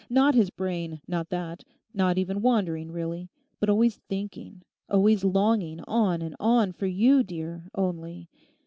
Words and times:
Not 0.09 0.33
his 0.33 0.49
brain, 0.49 0.99
not 1.07 1.29
that, 1.29 1.63
not 1.93 2.17
even 2.17 2.41
wandering; 2.41 2.91
really: 2.91 3.29
but 3.59 3.69
always 3.69 3.97
thinking, 4.09 4.63
always 4.89 5.23
longing 5.23 5.79
on 5.81 6.23
and 6.23 6.35
on 6.39 6.71
for 6.73 6.87
you, 6.87 7.21
dear, 7.21 7.67
only. 7.75 8.27